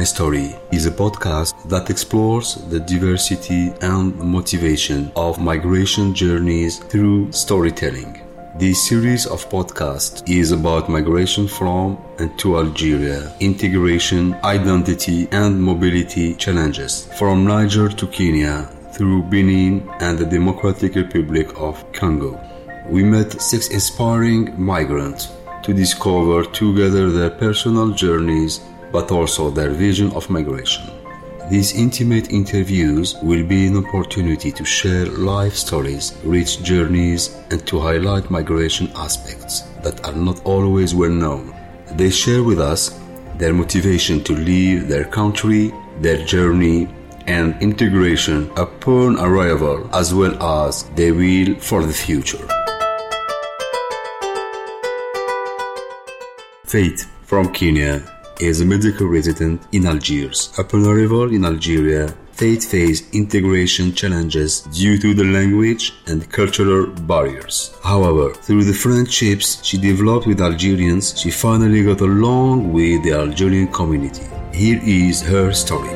My 0.00 0.04
Story 0.04 0.56
is 0.72 0.86
a 0.86 0.90
podcast 0.90 1.52
that 1.68 1.90
explores 1.90 2.54
the 2.70 2.80
diversity 2.80 3.70
and 3.82 4.16
motivation 4.16 5.12
of 5.14 5.38
migration 5.38 6.14
journeys 6.14 6.78
through 6.78 7.30
storytelling. 7.32 8.18
This 8.56 8.88
series 8.88 9.26
of 9.26 9.46
podcasts 9.50 10.26
is 10.26 10.52
about 10.52 10.88
migration 10.88 11.46
from 11.46 11.98
and 12.18 12.30
to 12.38 12.56
Algeria, 12.56 13.30
integration, 13.40 14.32
identity, 14.42 15.28
and 15.32 15.62
mobility 15.62 16.34
challenges 16.34 17.06
from 17.18 17.44
Niger 17.44 17.90
to 17.90 18.06
Kenya 18.06 18.70
through 18.94 19.24
Benin 19.24 19.86
and 20.00 20.18
the 20.18 20.24
Democratic 20.24 20.94
Republic 20.94 21.60
of 21.60 21.84
Congo. 21.92 22.40
We 22.88 23.04
met 23.04 23.38
six 23.42 23.68
inspiring 23.68 24.54
migrants 24.56 25.28
to 25.62 25.74
discover 25.74 26.44
together 26.44 27.10
their 27.10 27.28
personal 27.28 27.90
journeys 27.90 28.60
but 28.92 29.10
also 29.10 29.50
their 29.50 29.70
vision 29.70 30.12
of 30.12 30.30
migration. 30.30 30.84
These 31.50 31.74
intimate 31.74 32.32
interviews 32.32 33.16
will 33.22 33.44
be 33.44 33.66
an 33.66 33.76
opportunity 33.76 34.52
to 34.52 34.64
share 34.64 35.06
life 35.06 35.54
stories, 35.54 36.16
rich 36.22 36.62
journeys, 36.62 37.36
and 37.50 37.66
to 37.66 37.80
highlight 37.80 38.30
migration 38.30 38.88
aspects 38.94 39.62
that 39.82 40.06
are 40.06 40.14
not 40.14 40.40
always 40.44 40.94
well 40.94 41.10
known. 41.10 41.52
They 41.96 42.10
share 42.10 42.44
with 42.44 42.60
us 42.60 43.00
their 43.36 43.52
motivation 43.52 44.22
to 44.24 44.32
leave 44.32 44.86
their 44.86 45.04
country, 45.04 45.72
their 46.00 46.24
journey, 46.24 46.88
and 47.26 47.60
integration 47.60 48.48
upon 48.56 49.18
arrival, 49.18 49.90
as 49.92 50.14
well 50.14 50.40
as 50.40 50.84
their 50.90 51.14
will 51.14 51.56
for 51.56 51.84
the 51.84 51.92
future. 51.92 52.46
Faith 56.64 57.10
from 57.26 57.52
Kenya 57.52 58.19
is 58.42 58.60
a 58.60 58.64
medical 58.64 59.06
resident 59.06 59.62
in 59.72 59.86
Algiers. 59.86 60.52
Upon 60.58 60.86
arrival 60.86 61.32
in 61.32 61.44
Algeria, 61.44 62.14
Faith 62.40 62.70
faced 62.70 63.14
integration 63.14 63.92
challenges 63.92 64.62
due 64.72 64.96
to 64.98 65.12
the 65.12 65.24
language 65.24 65.92
and 66.06 66.26
cultural 66.32 66.86
barriers. 66.86 67.78
However, 67.84 68.32
through 68.32 68.64
the 68.64 68.72
friendships 68.72 69.62
she 69.62 69.76
developed 69.76 70.26
with 70.26 70.40
Algerians, 70.40 71.20
she 71.20 71.30
finally 71.30 71.84
got 71.84 72.00
along 72.00 72.72
with 72.72 73.04
the 73.04 73.12
Algerian 73.12 73.68
community. 73.68 74.24
Here 74.54 74.80
is 74.82 75.20
her 75.20 75.52
story. 75.52 75.92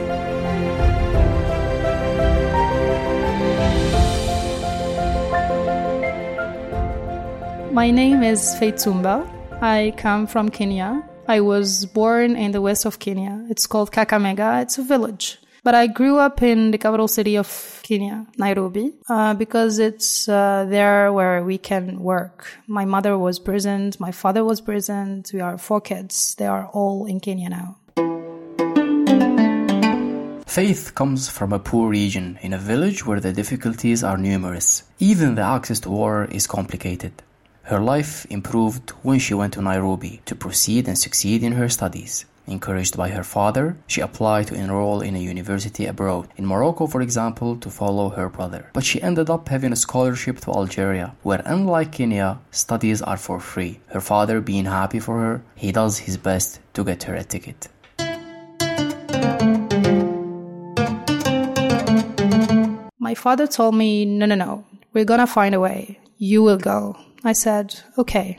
My 7.73 7.91
name 7.91 8.23
is 8.23 8.55
Faith 8.59 8.85
Tumba. 8.85 9.27
I 9.63 9.95
come 9.97 10.27
from 10.27 10.51
Kenya. 10.51 11.09
I 11.27 11.41
was 11.41 11.87
born 11.87 12.37
in 12.37 12.53
the 12.53 12.61
west 12.61 12.85
of 12.85 12.99
Kenya. 12.99 13.47
It's 13.49 13.67
called 13.67 13.91
Kakamega. 13.91 14.63
It's 14.63 14.77
a 14.79 14.83
village. 14.83 15.39
But 15.63 15.75
I 15.75 15.87
grew 15.87 16.19
up 16.19 16.43
in 16.43 16.71
the 16.73 16.77
capital 16.77 17.09
city 17.09 17.39
of 17.39 17.81
Kenya, 17.83 18.27
Nairobi, 18.37 18.93
uh, 19.09 19.33
because 19.33 19.79
it's 19.79 20.29
uh, 20.29 20.67
there 20.69 21.11
where 21.11 21.43
we 21.43 21.57
can 21.57 22.01
work. 22.01 22.47
My 22.67 22.85
mother 22.85 23.17
was 23.17 23.39
present. 23.39 23.99
My 23.99 24.13
father 24.13 24.45
was 24.45 24.61
present. 24.61 25.31
We 25.33 25.41
are 25.41 25.57
four 25.57 25.81
kids. 25.81 26.35
They 26.35 26.47
are 26.47 26.67
all 26.67 27.07
in 27.07 27.21
Kenya 27.21 27.49
now. 27.49 27.77
Faith 30.47 30.95
comes 30.95 31.31
from 31.31 31.55
a 31.55 31.59
poor 31.59 31.89
region 31.89 32.39
in 32.43 32.53
a 32.53 32.59
village 32.59 33.07
where 33.07 33.19
the 33.19 33.33
difficulties 33.33 34.05
are 34.05 34.19
numerous. 34.19 34.83
Even 34.99 35.35
the 35.35 35.43
access 35.43 35.81
to 35.81 35.91
water 35.91 36.27
is 36.27 36.47
complicated. 36.47 37.23
Her 37.69 37.81
life 37.81 38.27
improved 38.29 38.91
when 39.03 39.19
she 39.19 39.33
went 39.33 39.55
to 39.55 39.63
Nairobi 39.63 40.21
to 40.27 40.35
proceed 40.35 40.87
and 40.87 40.99
succeed 40.99 41.43
in 41.43 41.53
her 41.53 41.71
studies. 41.71 42.27
Encouraged 42.47 42.95
by 42.95 43.09
her 43.09 43.25
father, 43.25 43.79
she 43.87 44.03
applied 44.03 44.49
to 44.49 44.55
enroll 44.55 45.01
in 45.01 45.17
a 45.17 45.19
university 45.19 45.87
abroad, 45.87 46.29
in 46.37 46.45
Morocco, 46.45 46.87
for 46.87 47.01
example, 47.01 47.57
to 47.57 47.71
follow 47.71 48.11
her 48.11 48.29
brother. 48.29 48.69
But 48.75 48.85
she 48.85 49.01
ended 49.01 49.31
up 49.31 49.49
having 49.49 49.73
a 49.73 49.77
scholarship 49.77 50.41
to 50.41 50.51
Algeria, 50.51 51.15
where, 51.23 51.41
unlike 51.47 51.93
Kenya, 51.93 52.39
studies 52.51 53.01
are 53.01 53.17
for 53.17 53.41
free. 53.41 53.81
Her 53.87 54.03
father 54.03 54.43
being 54.43 54.67
happy 54.67 55.01
for 55.01 55.19
her, 55.21 55.43
he 55.55 55.73
does 55.73 55.97
his 55.97 56.19
best 56.19 56.61
to 56.75 56.85
get 56.85 57.05
her 57.05 57.15
a 57.15 57.25
ticket. 57.25 57.69
My 62.99 63.15
father 63.15 63.47
told 63.47 63.75
me, 63.75 64.05
no, 64.05 64.27
no, 64.27 64.35
no, 64.35 64.67
we're 64.93 65.07
gonna 65.07 65.27
find 65.27 65.55
a 65.55 65.61
way. 65.61 65.99
You 66.19 66.43
will 66.43 66.59
go. 66.59 66.99
I 67.25 67.33
said, 67.33 67.81
okay. 67.99 68.39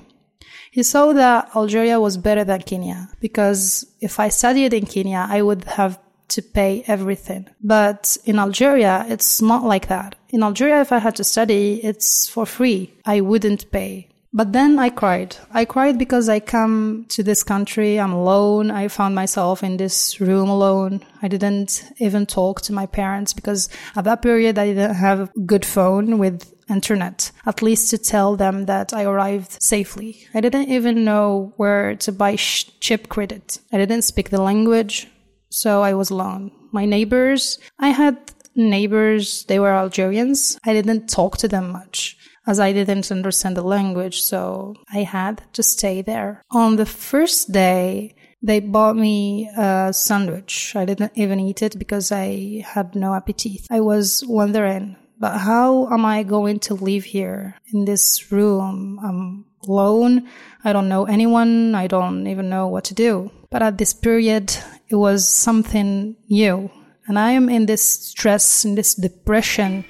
He 0.72 0.84
saw 0.84 1.14
that 1.14 1.50
Algeria 1.56 2.00
was 2.00 2.18
better 2.18 2.44
than 2.44 2.62
Kenya 2.62 3.10
because 3.20 3.86
if 4.02 4.20
I 4.20 4.30
studied 4.30 4.74
in 4.74 4.86
Kenya, 4.86 5.26
I 5.30 5.42
would 5.42 5.64
have 5.64 6.00
to 6.30 6.42
pay 6.42 6.84
everything. 6.88 7.48
But 7.64 8.18
in 8.26 8.40
Algeria, 8.40 9.06
it's 9.08 9.42
not 9.42 9.64
like 9.64 9.88
that. 9.88 10.16
In 10.30 10.44
Algeria, 10.44 10.82
if 10.82 10.92
I 10.92 11.00
had 11.00 11.16
to 11.16 11.24
study, 11.24 11.84
it's 11.84 12.28
for 12.28 12.46
free. 12.46 12.94
I 13.06 13.22
wouldn't 13.22 13.72
pay. 13.72 14.10
But 14.34 14.52
then 14.52 14.78
I 14.80 14.90
cried. 14.90 15.38
I 15.54 15.64
cried 15.64 15.98
because 15.98 16.28
I 16.28 16.42
come 16.42 17.06
to 17.08 17.24
this 17.24 17.42
country. 17.42 17.98
I'm 17.98 18.12
alone. 18.12 18.70
I 18.70 18.90
found 18.90 19.16
myself 19.16 19.64
in 19.64 19.78
this 19.78 20.20
room 20.20 20.50
alone. 20.50 21.06
I 21.22 21.30
didn't 21.30 21.90
even 22.00 22.26
talk 22.26 22.62
to 22.64 22.74
my 22.74 22.86
parents 22.86 23.32
because 23.32 23.70
at 23.96 24.04
that 24.04 24.22
period 24.22 24.60
I 24.60 24.66
didn't 24.68 24.96
have 24.96 25.20
a 25.22 25.40
good 25.46 25.66
phone 25.66 26.18
with 26.18 26.54
internet, 26.70 27.32
at 27.46 27.62
least 27.62 27.90
to 27.90 27.98
tell 27.98 28.36
them 28.36 28.66
that 28.66 28.94
I 28.94 29.04
arrived 29.04 29.62
safely. 29.62 30.28
I 30.34 30.42
didn't 30.42 30.70
even 30.70 31.06
know 31.06 31.54
where 31.58 31.96
to 31.98 32.12
buy 32.12 32.36
sh- 32.36 32.72
chip 32.80 33.10
credit. 33.10 33.60
I 33.72 33.78
didn't 33.78 34.04
speak 34.04 34.30
the 34.30 34.42
language, 34.42 35.08
so 35.50 35.82
I 35.82 35.94
was 35.94 36.10
alone. 36.10 36.52
My 36.72 36.86
neighbors, 36.86 37.60
I 37.80 37.90
had 37.90 38.18
neighbors, 38.56 39.46
they 39.46 39.60
were 39.60 39.72
Algerians. 39.74 40.58
I 40.66 40.74
didn't 40.74 41.08
talk 41.08 41.38
to 41.38 41.48
them 41.48 41.72
much 41.72 42.18
as 42.48 42.60
I 42.60 42.74
didn't 42.74 43.12
understand 43.12 43.58
the 43.58 43.64
language, 43.64 44.22
so 44.22 44.76
I 44.94 45.00
had 45.00 45.42
to 45.54 45.64
stay 45.64 46.02
there. 46.02 46.44
On 46.52 46.76
the 46.76 46.86
first 46.86 47.52
day, 47.52 48.16
they 48.42 48.60
bought 48.60 48.96
me 48.96 49.50
a 49.58 49.92
sandwich. 49.92 50.76
I 50.76 50.86
didn't 50.86 51.14
even 51.16 51.40
eat 51.40 51.64
it 51.64 51.80
because 51.80 52.12
I 52.12 52.64
had 52.66 52.96
no 52.96 53.14
appetite. 53.16 53.66
I 53.72 53.82
was 53.82 54.24
wondering, 54.28 54.96
but 55.20 55.38
how 55.38 55.88
am 55.92 56.06
I 56.06 56.24
going 56.24 56.60
to 56.62 56.74
live 56.74 57.04
here 57.04 57.56
in 57.74 57.86
this 57.86 58.32
room? 58.32 59.00
I'm 59.04 59.46
alone. 59.68 60.28
I 60.64 60.74
don't 60.74 60.90
know 60.90 61.06
anyone. 61.06 61.76
I 61.76 61.88
don't 61.88 62.28
even 62.28 62.50
know 62.50 62.68
what 62.68 62.86
to 62.86 62.94
do. 62.94 63.32
But 63.50 63.62
at 63.62 63.78
this 63.78 63.94
period, 63.94 64.56
it 64.90 64.96
was 64.96 65.28
something 65.28 66.16
new. 66.30 66.70
And 67.08 67.20
I 67.20 67.32
am 67.32 67.50
in 67.50 67.66
this 67.66 67.86
stress, 67.86 68.66
in 68.66 68.76
this 68.76 68.96
depression 68.96 69.86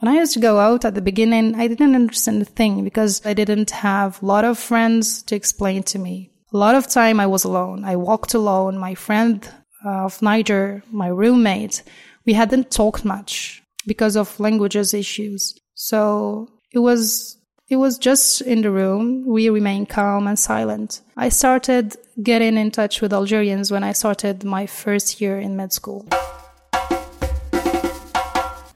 When 0.00 0.08
I 0.08 0.18
used 0.18 0.32
to 0.32 0.40
go 0.40 0.58
out 0.58 0.86
at 0.86 0.94
the 0.94 1.02
beginning, 1.02 1.56
I 1.56 1.68
didn't 1.68 1.94
understand 1.94 2.40
a 2.40 2.46
thing 2.46 2.82
because 2.84 3.20
I 3.26 3.34
didn't 3.34 3.70
have 3.70 4.22
a 4.22 4.24
lot 4.24 4.46
of 4.46 4.58
friends 4.58 5.22
to 5.24 5.36
explain 5.36 5.82
to 5.92 5.98
me. 5.98 6.30
A 6.54 6.56
lot 6.56 6.74
of 6.74 6.88
time 6.88 7.20
I 7.20 7.26
was 7.26 7.44
alone. 7.44 7.84
I 7.84 7.96
walked 7.96 8.32
alone. 8.32 8.78
My 8.78 8.94
friend 8.94 9.46
Uh, 9.82 10.04
of 10.04 10.20
Niger, 10.20 10.82
my 10.90 11.08
roommate, 11.08 11.82
we 12.26 12.34
hadn't 12.34 12.70
talked 12.70 13.02
much 13.02 13.62
because 13.86 14.14
of 14.14 14.38
languages 14.38 14.92
issues. 14.92 15.58
So 15.74 16.48
it 16.70 16.80
was 16.80 17.38
it 17.70 17.76
was 17.76 17.96
just 17.96 18.42
in 18.42 18.60
the 18.60 18.70
room. 18.70 19.24
We 19.24 19.48
remained 19.48 19.88
calm 19.88 20.26
and 20.26 20.38
silent. 20.38 21.00
I 21.16 21.30
started 21.30 21.96
getting 22.22 22.58
in 22.58 22.72
touch 22.72 23.00
with 23.00 23.14
Algerians 23.14 23.70
when 23.70 23.82
I 23.82 23.92
started 23.92 24.44
my 24.44 24.66
first 24.66 25.18
year 25.18 25.38
in 25.38 25.56
med 25.56 25.72
school. 25.72 26.06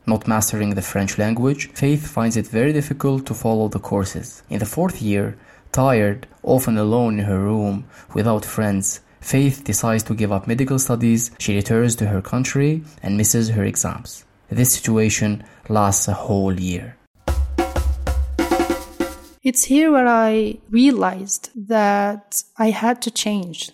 Not 0.06 0.26
mastering 0.26 0.74
the 0.74 0.82
French 0.82 1.18
language, 1.18 1.70
Faith 1.74 2.06
finds 2.06 2.36
it 2.38 2.46
very 2.46 2.72
difficult 2.72 3.26
to 3.26 3.34
follow 3.34 3.68
the 3.68 3.78
courses. 3.78 4.42
In 4.48 4.58
the 4.58 4.66
fourth 4.66 5.02
year, 5.02 5.36
tired, 5.72 6.26
often 6.42 6.78
alone 6.78 7.18
in 7.18 7.26
her 7.26 7.40
room, 7.40 7.84
without 8.14 8.44
friends, 8.44 9.00
Faith 9.24 9.64
decides 9.64 10.02
to 10.02 10.14
give 10.14 10.30
up 10.30 10.46
medical 10.46 10.78
studies. 10.78 11.30
She 11.38 11.56
returns 11.56 11.96
to 11.96 12.06
her 12.06 12.20
country 12.20 12.82
and 13.02 13.16
misses 13.16 13.48
her 13.48 13.64
exams. 13.64 14.26
This 14.50 14.74
situation 14.74 15.42
lasts 15.70 16.08
a 16.08 16.12
whole 16.12 16.60
year. 16.60 16.98
It's 19.42 19.64
here 19.64 19.90
where 19.90 20.06
I 20.06 20.58
realized 20.68 21.50
that 21.68 22.42
I 22.58 22.68
had 22.68 23.00
to 23.00 23.10
change. 23.10 23.72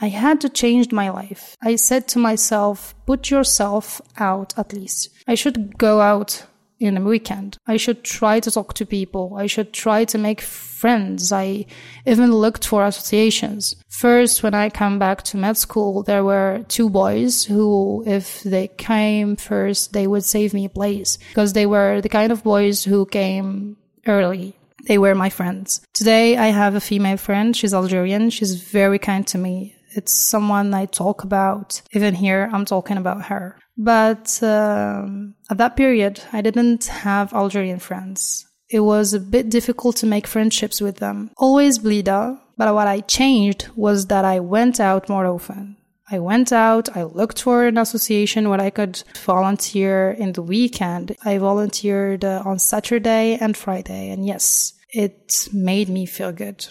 I 0.00 0.08
had 0.08 0.40
to 0.40 0.48
change 0.48 0.90
my 0.92 1.10
life. 1.10 1.58
I 1.62 1.76
said 1.76 2.08
to 2.08 2.18
myself, 2.18 2.94
put 3.04 3.30
yourself 3.30 4.00
out 4.16 4.58
at 4.58 4.72
least. 4.72 5.10
I 5.28 5.34
should 5.34 5.76
go 5.76 6.00
out 6.00 6.46
in 6.78 6.96
a 6.96 7.00
weekend. 7.00 7.58
I 7.66 7.76
should 7.76 8.04
try 8.04 8.40
to 8.40 8.50
talk 8.50 8.74
to 8.74 8.86
people. 8.86 9.34
I 9.36 9.46
should 9.46 9.72
try 9.72 10.04
to 10.04 10.18
make 10.18 10.40
friends. 10.40 11.32
I 11.32 11.66
even 12.04 12.32
looked 12.32 12.66
for 12.66 12.84
associations. 12.84 13.76
First, 13.88 14.42
when 14.42 14.54
I 14.54 14.68
came 14.68 14.98
back 14.98 15.22
to 15.24 15.36
med 15.36 15.56
school, 15.56 16.02
there 16.02 16.24
were 16.24 16.64
two 16.68 16.90
boys 16.90 17.44
who, 17.44 18.04
if 18.06 18.42
they 18.42 18.68
came 18.68 19.36
first, 19.36 19.92
they 19.92 20.06
would 20.06 20.24
save 20.24 20.52
me 20.52 20.66
a 20.66 20.70
place 20.70 21.18
because 21.28 21.54
they 21.54 21.66
were 21.66 22.00
the 22.00 22.10
kind 22.10 22.30
of 22.30 22.44
boys 22.44 22.84
who 22.84 23.06
came 23.06 23.76
early 24.06 24.54
They 24.86 24.98
were 24.98 25.14
my 25.14 25.30
friends. 25.30 25.80
Today 25.94 26.36
I 26.36 26.46
have 26.46 26.74
a 26.74 26.80
female 26.80 27.16
friend. 27.16 27.56
She's 27.56 27.74
Algerian. 27.74 28.30
She's 28.30 28.54
very 28.54 28.98
kind 28.98 29.26
to 29.28 29.38
me. 29.38 29.75
It's 29.96 30.12
someone 30.12 30.74
I 30.74 30.86
talk 30.86 31.24
about. 31.24 31.80
Even 31.92 32.14
here, 32.14 32.50
I'm 32.52 32.64
talking 32.64 32.98
about 32.98 33.24
her. 33.26 33.58
But 33.78 34.42
um, 34.42 35.34
at 35.50 35.58
that 35.58 35.76
period, 35.76 36.20
I 36.32 36.42
didn't 36.42 36.84
have 36.86 37.32
Algerian 37.32 37.78
friends. 37.78 38.46
It 38.68 38.80
was 38.80 39.14
a 39.14 39.20
bit 39.20 39.48
difficult 39.48 39.96
to 39.96 40.06
make 40.06 40.26
friendships 40.26 40.80
with 40.80 40.96
them. 40.96 41.30
Always 41.36 41.78
Blida, 41.78 42.38
but 42.56 42.74
what 42.74 42.88
I 42.88 43.00
changed 43.00 43.68
was 43.76 44.06
that 44.06 44.24
I 44.24 44.40
went 44.40 44.80
out 44.80 45.08
more 45.08 45.26
often. 45.26 45.76
I 46.10 46.20
went 46.20 46.52
out, 46.52 46.96
I 46.96 47.02
looked 47.02 47.42
for 47.42 47.66
an 47.66 47.78
association 47.78 48.48
where 48.48 48.60
I 48.60 48.70
could 48.70 49.02
volunteer 49.24 50.12
in 50.12 50.32
the 50.32 50.42
weekend. 50.42 51.16
I 51.24 51.38
volunteered 51.38 52.24
uh, 52.24 52.42
on 52.44 52.60
Saturday 52.60 53.36
and 53.40 53.56
Friday, 53.56 54.10
and 54.10 54.24
yes, 54.24 54.72
it 54.90 55.48
made 55.52 55.88
me 55.88 56.06
feel 56.06 56.30
good. 56.30 56.64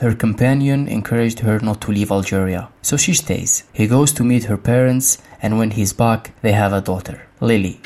Her 0.00 0.14
companion 0.14 0.88
encouraged 0.88 1.40
her 1.40 1.58
not 1.60 1.80
to 1.82 1.92
leave 1.92 2.10
Algeria, 2.10 2.68
so 2.82 2.96
she 2.96 3.14
stays. 3.14 3.64
He 3.72 3.86
goes 3.86 4.12
to 4.14 4.24
meet 4.24 4.44
her 4.44 4.56
parents, 4.56 5.18
and 5.40 5.58
when 5.58 5.70
he's 5.70 5.92
back, 5.92 6.32
they 6.42 6.52
have 6.52 6.72
a 6.72 6.80
daughter, 6.80 7.26
Lily. 7.40 7.80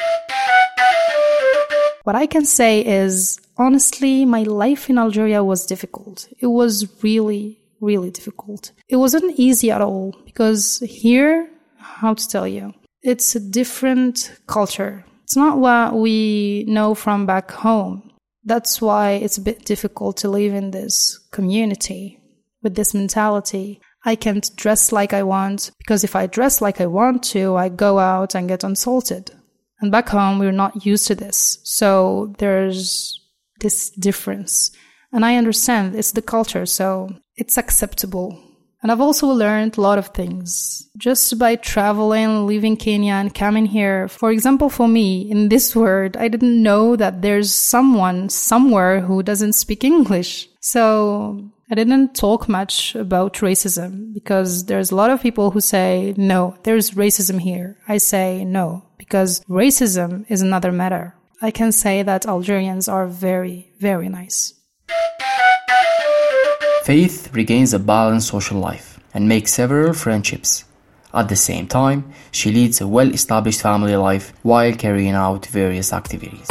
What 2.05 2.17
I 2.17 2.27
can 2.27 2.45
say 2.45 2.85
is, 2.85 3.41
honestly, 3.57 4.25
my 4.25 4.45
life 4.45 4.89
in 4.89 4.99
Algeria 4.99 5.43
was 5.43 5.67
difficult. 5.67 6.29
It 6.39 6.47
was 6.47 7.03
really, 7.03 7.59
really 7.81 8.11
difficult. 8.11 8.73
It 8.89 8.97
wasn't 8.97 9.39
easy 9.39 9.71
at 9.71 9.81
all 9.81 10.15
because 10.25 10.79
here, 10.87 11.51
how 11.79 12.15
to 12.15 12.29
tell 12.29 12.47
you, 12.47 12.75
it's 13.03 13.35
a 13.35 13.41
different 13.41 14.33
culture. 14.47 15.05
It's 15.25 15.37
not 15.37 15.59
what 15.59 15.95
we 15.95 16.65
know 16.69 16.95
from 16.95 17.27
back 17.27 17.51
home. 17.51 18.06
That's 18.47 18.81
why 18.81 19.13
it's 19.13 19.39
a 19.39 19.43
bit 19.43 19.65
difficult 19.65 20.17
to 20.19 20.31
live 20.31 20.55
in 20.55 20.71
this 20.71 21.19
community 21.33 22.21
with 22.63 22.77
this 22.77 22.95
mentality. 22.95 23.81
I 24.05 24.15
can't 24.15 24.49
dress 24.55 24.93
like 24.93 25.13
I 25.13 25.25
want 25.25 25.73
because 25.79 26.05
if 26.05 26.15
I 26.15 26.29
dress 26.29 26.61
like 26.61 26.81
I 26.81 26.87
want 26.87 27.25
to, 27.25 27.57
I 27.57 27.69
go 27.69 27.99
out 27.99 28.37
and 28.37 28.49
get 28.49 28.63
insulted. 28.63 29.33
And 29.81 29.91
back 29.91 30.09
home, 30.09 30.39
we're 30.39 30.53
not 30.53 30.87
used 30.87 31.09
to 31.09 31.17
this. 31.17 31.59
So 31.65 32.35
there's 32.39 33.21
this 33.61 33.91
difference. 33.91 34.71
And 35.13 35.25
I 35.25 35.37
understand 35.37 35.97
it's 35.97 36.13
the 36.13 36.23
culture, 36.23 36.67
so 36.67 37.11
it's 37.35 37.59
acceptable 37.59 38.46
and 38.83 38.93
I've 38.93 39.01
also 39.01 39.27
learned 39.29 39.77
a 39.77 39.81
lot 39.81 39.99
of 39.99 40.09
things 40.09 40.89
just 40.97 41.39
by 41.39 41.57
traveling, 41.57 42.47
leaving 42.47 42.77
Kenya 42.77 43.15
and 43.15 43.35
coming 43.35 43.67
here. 43.67 44.09
For 44.09 44.31
example, 44.31 44.69
for 44.69 44.87
me, 44.87 45.31
in 45.31 45.49
this 45.49 45.75
world, 45.75 46.17
I 46.17 46.29
didn't 46.29 46.63
know 46.63 46.97
that 46.97 47.23
there's 47.23 47.55
someone 47.55 48.29
somewhere 48.29 49.01
who 49.01 49.23
doesn't 49.23 49.55
speak 49.55 49.83
English. 49.83 50.49
So 50.61 51.51
I 51.71 51.75
didn't 51.75 52.15
talk 52.15 52.49
much 52.49 52.95
about 52.95 53.35
racism 53.35 54.15
because 54.15 54.67
there's 54.67 54.91
a 54.91 54.97
lot 54.97 55.11
of 55.11 55.23
people 55.23 55.51
who 55.51 55.61
say, 55.61 56.15
no, 56.17 56.57
there's 56.63 56.93
racism 56.93 57.41
here. 57.41 57.79
I 57.89 57.99
say 57.99 58.45
no, 58.45 58.85
because 58.99 59.41
racism 59.49 60.27
is 60.29 60.43
another 60.43 60.71
matter. 60.71 61.15
I 61.43 61.51
can 61.51 61.73
say 61.73 62.03
that 62.03 62.27
Algerians 62.27 62.89
are 62.89 63.07
very, 63.07 63.73
very 63.81 64.09
nice. 64.09 64.55
Faith 66.87 67.35
regains 67.35 67.75
a 67.75 67.81
balanced 67.81 68.29
social 68.29 68.61
life 68.61 69.01
and 69.13 69.29
makes 69.29 69.53
several 69.53 69.93
friendships. 69.93 70.65
At 71.13 71.29
the 71.29 71.35
same 71.35 71.67
time, 71.67 72.13
she 72.31 72.53
leads 72.53 72.81
a 72.81 72.87
well 72.87 73.11
established 73.13 73.61
family 73.61 73.97
life 73.97 74.33
while 74.45 74.73
carrying 74.73 75.15
out 75.15 75.47
various 75.47 75.93
activities. 75.93 76.47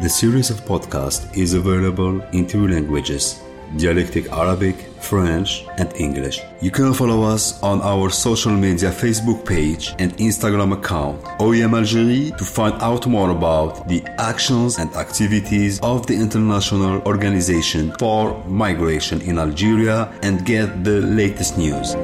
The 0.00 0.08
series 0.08 0.50
of 0.50 0.64
podcasts 0.64 1.36
is 1.36 1.54
available 1.54 2.20
in 2.30 2.46
two 2.46 2.68
languages 2.68 3.40
dialectic 3.76 4.30
Arabic, 4.30 4.76
French, 5.00 5.64
and 5.78 5.92
English. 5.96 6.40
You 6.60 6.70
can 6.70 6.92
follow 6.94 7.22
us 7.22 7.60
on 7.62 7.80
our 7.82 8.10
social 8.10 8.52
media 8.52 8.90
Facebook 8.90 9.44
page 9.46 9.94
and 9.98 10.16
Instagram 10.18 10.72
account, 10.72 11.22
OIM 11.38 11.74
Algerie, 11.74 12.36
to 12.36 12.44
find 12.44 12.74
out 12.82 13.06
more 13.06 13.30
about 13.30 13.88
the 13.88 14.02
actions 14.18 14.78
and 14.78 14.94
activities 14.94 15.80
of 15.80 16.06
the 16.06 16.14
International 16.14 17.00
Organization 17.02 17.92
for 17.98 18.42
Migration 18.46 19.20
in 19.22 19.38
Algeria 19.38 20.12
and 20.22 20.44
get 20.44 20.84
the 20.84 21.00
latest 21.00 21.58
news. 21.58 21.94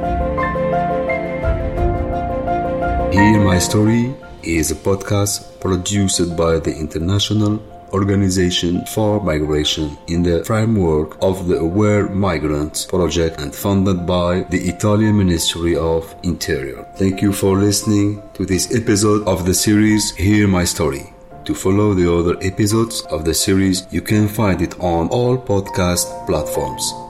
Hear 3.13 3.41
My 3.41 3.59
Story 3.59 4.15
is 4.43 4.71
a 4.71 4.75
podcast 4.75 5.61
produced 5.61 6.37
by 6.37 6.59
the 6.59 6.75
International 6.77 7.61
Organization 7.93 8.85
for 8.87 9.21
Migration 9.23 9.97
in 10.07 10.23
the 10.23 10.45
framework 10.45 11.17
of 11.23 11.49
the 11.49 11.59
Aware 11.59 12.09
Migrants 12.09 12.85
project 12.85 13.41
and 13.41 13.55
funded 13.55 14.07
by 14.07 14.43
the 14.51 14.69
Italian 14.69 15.19
Ministry 15.19 15.77
of 15.77 16.15
Interior. 16.23 16.87
Thank 16.97 17.23
you 17.23 17.33
for 17.33 17.57
listening 17.57 18.23
to 18.35 18.45
this 18.45 18.75
episode 18.75 19.27
of 19.27 19.47
the 19.47 19.55
series 19.55 20.15
Hear 20.17 20.49
My 20.49 20.65
Story. 20.65 21.13
To 21.45 21.55
follow 21.55 21.95
the 21.95 22.13
other 22.13 22.37
episodes 22.43 23.03
of 23.03 23.25
the 23.25 23.35
series, 23.35 23.87
you 23.93 24.03
can 24.03 24.27
find 24.27 24.61
it 24.61 24.79
on 24.81 25.09
all 25.09 25.39
podcast 25.39 26.27
platforms. 26.27 27.06